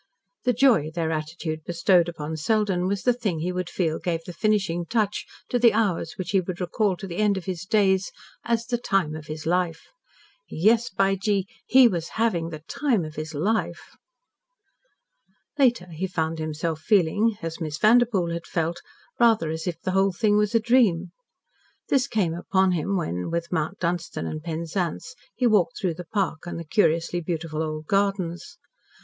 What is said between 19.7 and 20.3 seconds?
the whole